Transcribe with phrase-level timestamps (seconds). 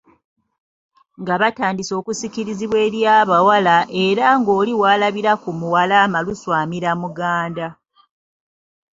[1.21, 7.67] Nga batandise okusikirizibwa eri abawala era ng'oli walabira ku muwala amalusu amira muganda.